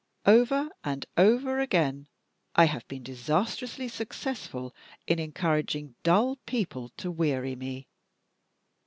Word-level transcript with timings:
Over 0.25 0.71
and 0.83 1.05
over 1.15 1.59
again, 1.59 2.07
I 2.55 2.65
have 2.65 2.87
been 2.87 3.03
disastrously 3.03 3.87
successful 3.87 4.73
in 5.05 5.19
encouraging 5.19 5.93
dull 6.01 6.37
people 6.47 6.89
to 6.97 7.11
weary 7.11 7.55
me. 7.55 7.87